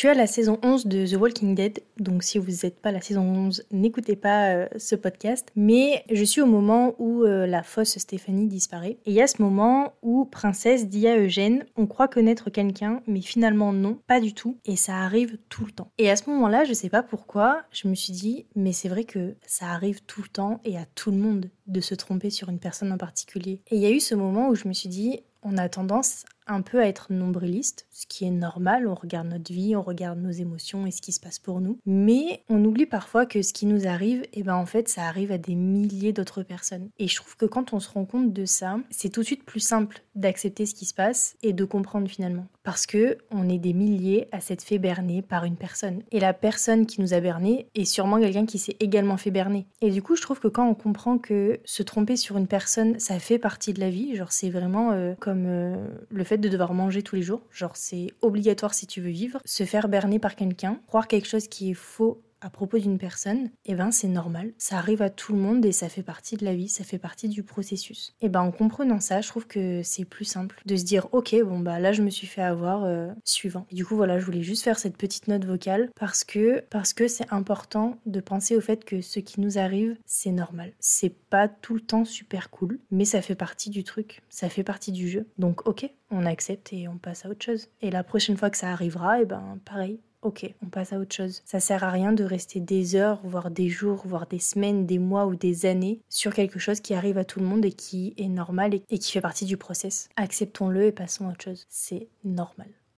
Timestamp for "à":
0.08-0.14, 11.06-11.18, 16.08-16.16, 20.78-20.86, 26.80-26.86, 35.32-35.38, 44.32-44.40, 62.40-62.50, 65.02-65.10, 87.24-87.28, 90.92-90.98, 91.84-91.90, 97.18-97.24, 101.28-101.32